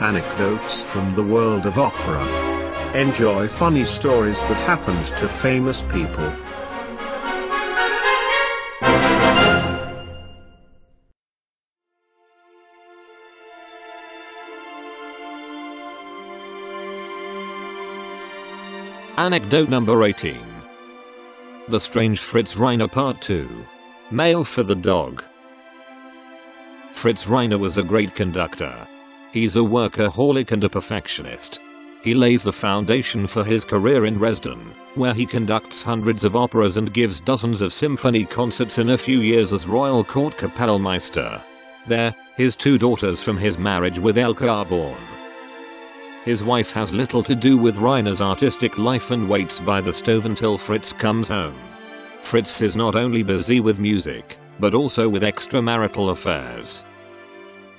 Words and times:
Anecdotes 0.00 0.80
from 0.80 1.14
the 1.14 1.22
world 1.22 1.66
of 1.66 1.78
opera. 1.78 2.24
Enjoy 2.98 3.46
funny 3.46 3.84
stories 3.84 4.40
that 4.44 4.58
happened 4.60 5.04
to 5.18 5.28
famous 5.28 5.82
people. 5.82 6.24
Anecdote 19.18 19.68
number 19.68 20.02
18. 20.02 20.40
The 21.68 21.78
Strange 21.78 22.20
Fritz 22.20 22.54
Reiner 22.56 22.90
Part 22.90 23.20
2. 23.20 23.66
Mail 24.10 24.44
for 24.44 24.62
the 24.62 24.74
Dog. 24.74 25.22
Fritz 26.90 27.26
Reiner 27.26 27.58
was 27.58 27.76
a 27.76 27.82
great 27.82 28.14
conductor. 28.14 28.88
He's 29.32 29.54
a 29.54 29.60
workaholic 29.60 30.50
and 30.50 30.64
a 30.64 30.68
perfectionist. 30.68 31.60
He 32.02 32.14
lays 32.14 32.42
the 32.42 32.52
foundation 32.52 33.26
for 33.26 33.44
his 33.44 33.64
career 33.64 34.06
in 34.06 34.14
Dresden, 34.14 34.74
where 34.96 35.14
he 35.14 35.24
conducts 35.24 35.82
hundreds 35.82 36.24
of 36.24 36.34
operas 36.34 36.78
and 36.78 36.92
gives 36.92 37.20
dozens 37.20 37.60
of 37.60 37.72
symphony 37.72 38.24
concerts 38.24 38.78
in 38.78 38.90
a 38.90 38.98
few 38.98 39.20
years 39.20 39.52
as 39.52 39.68
Royal 39.68 40.02
Court 40.02 40.36
Kapellmeister. 40.36 41.40
There, 41.86 42.14
his 42.36 42.56
two 42.56 42.76
daughters 42.76 43.22
from 43.22 43.36
his 43.36 43.56
marriage 43.56 43.98
with 43.98 44.18
Elke 44.18 44.42
are 44.42 44.64
born. 44.64 44.96
His 46.24 46.42
wife 46.42 46.72
has 46.72 46.92
little 46.92 47.22
to 47.22 47.34
do 47.34 47.56
with 47.56 47.76
Reiner's 47.76 48.20
artistic 48.20 48.78
life 48.78 49.10
and 49.10 49.28
waits 49.28 49.60
by 49.60 49.80
the 49.80 49.92
stove 49.92 50.26
until 50.26 50.58
Fritz 50.58 50.92
comes 50.92 51.28
home. 51.28 51.56
Fritz 52.20 52.62
is 52.62 52.76
not 52.76 52.96
only 52.96 53.22
busy 53.22 53.60
with 53.60 53.78
music, 53.78 54.38
but 54.58 54.74
also 54.74 55.08
with 55.08 55.22
extramarital 55.22 56.10
affairs. 56.10 56.82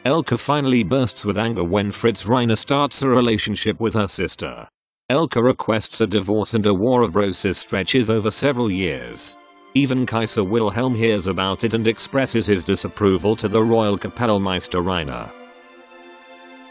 Elke 0.04 0.38
finally 0.38 0.84
bursts 0.84 1.24
with 1.24 1.38
anger 1.38 1.64
when 1.64 1.92
Fritz 1.92 2.26
Reiner 2.26 2.58
starts 2.58 3.04
a 3.04 3.10
relationship 3.10 3.80
with 3.80 3.94
her 3.94 4.08
sister. 4.08 4.68
Elke 5.10 5.36
requests 5.36 6.02
a 6.02 6.08
divorce 6.08 6.56
and 6.56 6.66
a 6.66 6.74
war 6.74 7.04
of 7.04 7.16
roses 7.16 7.60
stretches 7.60 8.10
over 8.10 8.32
several 8.32 8.72
years. 8.72 9.36
Even 9.76 10.08
Kaiser 10.08 10.44
Wilhelm 10.44 10.96
hears 10.96 11.28
about 11.28 11.64
it 11.64 11.76
and 11.76 11.88
expresses 11.88 12.48
his 12.48 12.64
disapproval 12.64 13.36
to 13.36 13.48
the 13.48 13.62
royal 13.62 13.98
Kapellmeister 13.98 14.82
Reiner. 14.84 15.30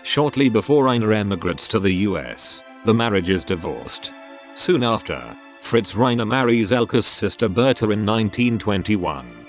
Shortly 0.02 0.48
before 0.48 0.86
Reiner 0.86 1.14
emigrates 1.16 1.68
to 1.68 1.78
the 1.78 1.94
US, 2.08 2.64
the 2.84 2.94
marriage 2.94 3.30
is 3.30 3.44
divorced. 3.44 4.12
Soon 4.54 4.82
after, 4.82 5.36
Fritz 5.60 5.94
Reiner 5.94 6.26
marries 6.26 6.72
Elke's 6.72 7.06
sister 7.06 7.48
Berta 7.48 7.84
in 7.84 8.04
1921. 8.04 9.39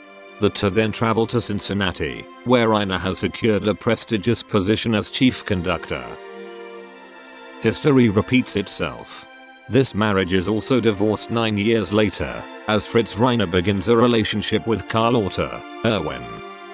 The 0.42 0.50
two 0.50 0.72
then 0.72 0.92
travel 0.92 1.28
to 1.28 1.40
Cincinnati, 1.40 2.26
where 2.46 2.70
Reiner 2.70 3.00
has 3.00 3.20
secured 3.20 3.68
a 3.68 3.76
prestigious 3.76 4.42
position 4.42 4.96
as 4.96 5.12
chief 5.12 5.46
conductor. 5.46 6.04
History 7.62 8.10
repeats 8.10 8.56
itself. 8.56 9.28
This 9.70 9.94
marriage 9.94 10.34
is 10.34 10.48
also 10.48 10.80
divorced 10.80 11.30
nine 11.30 11.60
years 11.60 11.94
later, 11.94 12.44
as 12.68 12.88
Fritz 12.88 13.18
Reiner 13.18 13.50
begins 13.50 13.88
a 13.88 13.96
relationship 13.96 14.66
with 14.66 14.88
Carlotta 14.90 15.62
Irwin. 15.86 16.24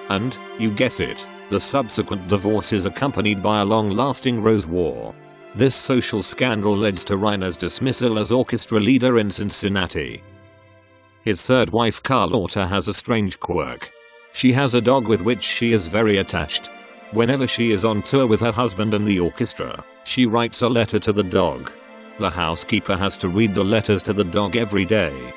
And, 0.08 0.38
you 0.58 0.70
guess 0.70 0.98
it, 0.98 1.22
the 1.50 1.60
subsequent 1.60 2.26
divorce 2.26 2.72
is 2.72 2.86
accompanied 2.86 3.42
by 3.42 3.60
a 3.60 3.66
long-lasting 3.66 4.42
Rose 4.42 4.66
War. 4.66 5.14
This 5.54 5.74
social 5.76 6.22
scandal 6.22 6.74
leads 6.74 7.04
to 7.04 7.18
Reiner's 7.18 7.58
dismissal 7.58 8.18
as 8.18 8.32
orchestra 8.32 8.80
leader 8.80 9.18
in 9.18 9.30
Cincinnati. 9.30 10.22
His 11.28 11.42
third 11.42 11.68
wife 11.68 12.02
Carlotta 12.02 12.68
has 12.68 12.88
a 12.88 12.94
strange 12.94 13.38
quirk. 13.38 13.92
She 14.32 14.54
has 14.54 14.74
a 14.74 14.80
dog 14.80 15.08
with 15.08 15.20
which 15.20 15.42
she 15.42 15.72
is 15.72 15.86
very 15.86 16.16
attached. 16.16 16.70
Whenever 17.10 17.46
she 17.46 17.70
is 17.70 17.84
on 17.84 18.00
tour 18.00 18.26
with 18.26 18.40
her 18.40 18.50
husband 18.50 18.94
and 18.94 19.06
the 19.06 19.20
orchestra, 19.20 19.84
she 20.04 20.24
writes 20.24 20.62
a 20.62 20.68
letter 20.70 20.98
to 21.00 21.12
the 21.12 21.22
dog. 21.22 21.70
The 22.18 22.30
housekeeper 22.30 22.96
has 22.96 23.18
to 23.18 23.28
read 23.28 23.54
the 23.54 23.62
letters 23.62 24.02
to 24.04 24.14
the 24.14 24.24
dog 24.24 24.56
every 24.56 24.86
day. 24.86 25.34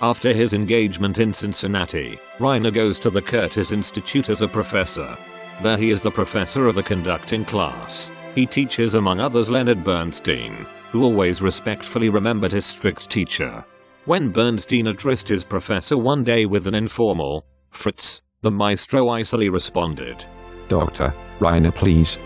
After 0.00 0.32
his 0.32 0.54
engagement 0.54 1.18
in 1.18 1.34
Cincinnati, 1.34 2.18
Reiner 2.38 2.72
goes 2.72 2.98
to 3.00 3.10
the 3.10 3.20
Curtis 3.20 3.72
Institute 3.72 4.30
as 4.30 4.40
a 4.40 4.48
professor. 4.48 5.14
There 5.62 5.76
he 5.76 5.90
is 5.90 6.00
the 6.02 6.10
professor 6.10 6.68
of 6.68 6.78
a 6.78 6.82
conducting 6.82 7.44
class. 7.44 8.10
He 8.34 8.46
teaches 8.46 8.94
among 8.94 9.20
others 9.20 9.50
Leonard 9.50 9.84
Bernstein, 9.84 10.64
who 10.90 11.04
always 11.04 11.42
respectfully 11.42 12.08
remembered 12.08 12.52
his 12.52 12.64
strict 12.64 13.10
teacher. 13.10 13.62
When 14.06 14.28
Bernstein 14.28 14.86
addressed 14.86 15.26
his 15.26 15.42
professor 15.42 15.98
one 15.98 16.22
day 16.22 16.46
with 16.46 16.68
an 16.68 16.76
informal, 16.76 17.44
Fritz, 17.72 18.22
the 18.40 18.52
maestro 18.52 19.08
icily 19.08 19.48
responded, 19.48 20.24
Doctor, 20.68 21.12
Reiner 21.40 21.74
please. 21.74 22.16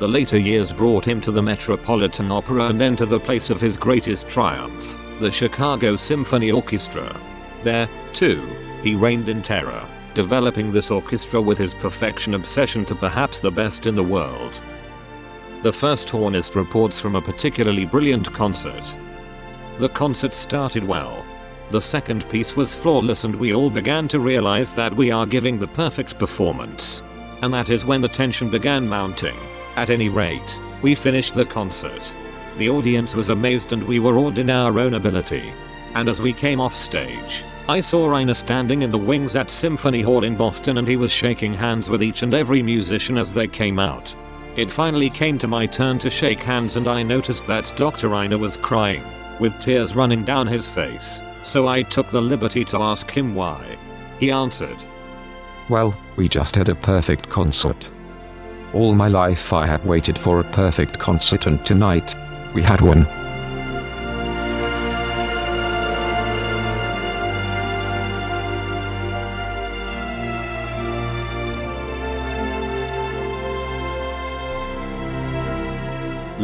The 0.00 0.06
later 0.06 0.38
years 0.38 0.70
brought 0.70 1.08
him 1.08 1.22
to 1.22 1.32
the 1.32 1.40
Metropolitan 1.40 2.30
Opera 2.30 2.66
and 2.66 2.78
then 2.78 2.94
to 2.96 3.06
the 3.06 3.18
place 3.18 3.48
of 3.48 3.58
his 3.58 3.78
greatest 3.78 4.28
triumph, 4.28 4.98
the 5.18 5.30
Chicago 5.30 5.96
Symphony 5.96 6.52
Orchestra. 6.52 7.18
There, 7.62 7.88
too, 8.12 8.46
he 8.82 8.94
reigned 8.94 9.30
in 9.30 9.40
terror, 9.40 9.82
developing 10.12 10.70
this 10.70 10.90
orchestra 10.90 11.40
with 11.40 11.56
his 11.56 11.72
perfection 11.72 12.34
obsession 12.34 12.84
to 12.84 12.94
perhaps 12.94 13.40
the 13.40 13.50
best 13.50 13.86
in 13.86 13.94
the 13.94 14.02
world. 14.02 14.60
The 15.62 15.72
first 15.72 16.10
hornist 16.10 16.54
reports 16.54 17.00
from 17.00 17.16
a 17.16 17.22
particularly 17.22 17.86
brilliant 17.86 18.30
concert. 18.34 18.94
The 19.78 19.88
concert 19.88 20.34
started 20.34 20.84
well. 20.84 21.24
The 21.70 21.80
second 21.80 22.28
piece 22.28 22.54
was 22.54 22.76
flawless 22.76 23.24
and 23.24 23.34
we 23.34 23.52
all 23.52 23.70
began 23.70 24.06
to 24.08 24.20
realize 24.20 24.74
that 24.76 24.94
we 24.94 25.10
are 25.10 25.26
giving 25.26 25.58
the 25.58 25.66
perfect 25.66 26.18
performance. 26.18 27.02
And 27.42 27.52
that 27.52 27.70
is 27.70 27.84
when 27.84 28.00
the 28.00 28.08
tension 28.08 28.50
began 28.50 28.88
mounting. 28.88 29.36
At 29.76 29.90
any 29.90 30.08
rate, 30.08 30.60
we 30.82 30.94
finished 30.94 31.34
the 31.34 31.44
concert. 31.44 32.14
The 32.58 32.70
audience 32.70 33.16
was 33.16 33.30
amazed 33.30 33.72
and 33.72 33.82
we 33.82 33.98
were 33.98 34.16
awed 34.16 34.38
in 34.38 34.48
our 34.48 34.78
own 34.78 34.94
ability. 34.94 35.52
And 35.94 36.08
as 36.08 36.22
we 36.22 36.32
came 36.32 36.60
off 36.60 36.74
stage, 36.74 37.42
I 37.68 37.80
saw 37.80 38.06
Reiner 38.06 38.36
standing 38.36 38.82
in 38.82 38.92
the 38.92 38.98
wings 38.98 39.34
at 39.34 39.50
Symphony 39.50 40.02
Hall 40.02 40.22
in 40.22 40.36
Boston 40.36 40.78
and 40.78 40.86
he 40.86 40.96
was 40.96 41.10
shaking 41.10 41.54
hands 41.54 41.90
with 41.90 42.02
each 42.02 42.22
and 42.22 42.34
every 42.34 42.62
musician 42.62 43.18
as 43.18 43.34
they 43.34 43.48
came 43.48 43.80
out. 43.80 44.14
It 44.56 44.70
finally 44.70 45.10
came 45.10 45.36
to 45.38 45.48
my 45.48 45.66
turn 45.66 45.98
to 45.98 46.10
shake 46.10 46.38
hands 46.38 46.76
and 46.76 46.86
I 46.86 47.02
noticed 47.02 47.46
that 47.48 47.72
Dr. 47.74 48.08
Reiner 48.08 48.38
was 48.38 48.56
crying, 48.56 49.02
with 49.40 49.58
tears 49.60 49.96
running 49.96 50.24
down 50.24 50.46
his 50.46 50.68
face, 50.68 51.22
so 51.42 51.68
I 51.68 51.82
took 51.82 52.08
the 52.08 52.20
liberty 52.20 52.64
to 52.66 52.78
ask 52.78 53.10
him 53.10 53.34
why. 53.34 53.62
He 54.18 54.30
answered, 54.30 54.76
Well, 55.68 55.94
we 56.16 56.28
just 56.28 56.54
had 56.56 56.68
a 56.68 56.74
perfect 56.74 57.28
concert. 57.28 57.90
All 58.72 58.94
my 58.94 59.08
life 59.08 59.52
I 59.52 59.66
have 59.66 59.86
waited 59.86 60.18
for 60.18 60.40
a 60.40 60.44
perfect 60.52 60.98
concert 60.98 61.46
and 61.46 61.64
tonight, 61.64 62.14
we 62.54 62.62
had 62.62 62.80
one. 62.80 63.06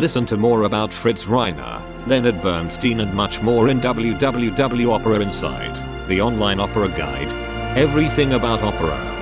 Listen 0.00 0.24
to 0.24 0.38
more 0.38 0.62
about 0.62 0.90
Fritz 0.90 1.26
Reiner, 1.26 1.78
Leonard 2.06 2.40
Bernstein 2.40 3.00
and 3.00 3.12
much 3.12 3.42
more 3.42 3.68
in 3.68 3.82
www 3.82 4.92
Opera 4.94 5.20
Inside, 5.20 6.08
the 6.08 6.22
online 6.22 6.58
opera 6.58 6.88
guide. 6.88 7.28
Everything 7.76 8.32
about 8.32 8.62
opera. 8.62 9.19